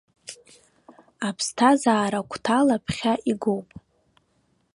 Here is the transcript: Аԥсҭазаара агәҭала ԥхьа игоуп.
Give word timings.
Аԥсҭазаара 1.27 2.19
агәҭала 2.23 2.77
ԥхьа 2.85 3.13
игоуп. 3.31 3.67